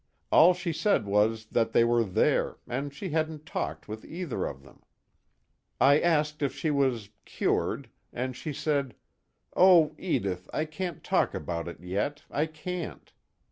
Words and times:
All 0.31 0.55
she 0.55 0.73
said 0.73 1.05
was 1.05 1.45
that 1.51 1.73
they 1.73 1.83
were 1.83 2.03
there, 2.03 2.57
and 2.67 2.91
she 2.91 3.09
hadn't 3.11 3.45
talked 3.45 3.87
with 3.87 4.03
either 4.03 4.45
of 4.47 4.63
them. 4.63 4.81
I 5.79 5.99
asked 5.99 6.41
if 6.41 6.55
she 6.55 6.71
was 6.71 7.11
cured, 7.23 7.87
and 8.11 8.35
she 8.35 8.51
said: 8.51 8.95
'Oh, 9.55 9.93
Edith, 9.99 10.49
I 10.51 10.65
can't 10.65 11.03
talk 11.03 11.35
about 11.35 11.67
it 11.67 11.81
yet, 11.83 12.23
I 12.31 12.47
can't.' 12.47 13.13